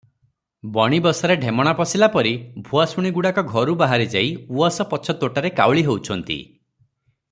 ବଣି 0.77 0.99
ବସାରେ 1.05 1.35
ଢେମଣା 1.43 1.73
ପଶିଲାପରି 1.81 2.31
ଭୁଆସୁଣୀଗୁଡ଼ାକ 2.69 3.45
ଘରୁ 3.53 3.77
ବାହାରିଯାଇ 3.83 4.35
ଉଆସ 4.57 4.87
ପଛ 4.95 5.19
ତୋଟାରେ 5.25 5.57
କାଉଳି 5.61 5.89
ହେଉଛନ୍ତି। 5.91 6.43